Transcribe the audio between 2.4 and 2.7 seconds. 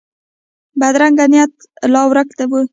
وي